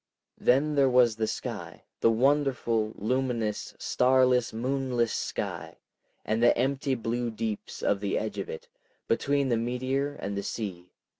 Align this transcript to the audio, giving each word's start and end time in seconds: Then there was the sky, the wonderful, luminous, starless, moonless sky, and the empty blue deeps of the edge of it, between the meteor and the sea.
Then 0.39 0.73
there 0.73 0.89
was 0.89 1.15
the 1.17 1.27
sky, 1.27 1.83
the 1.99 2.09
wonderful, 2.09 2.91
luminous, 2.95 3.75
starless, 3.77 4.51
moonless 4.51 5.13
sky, 5.13 5.77
and 6.25 6.41
the 6.41 6.57
empty 6.57 6.95
blue 6.95 7.29
deeps 7.29 7.83
of 7.83 7.99
the 7.99 8.17
edge 8.17 8.39
of 8.39 8.49
it, 8.49 8.67
between 9.07 9.49
the 9.49 9.57
meteor 9.57 10.13
and 10.15 10.35
the 10.35 10.41
sea. 10.41 10.89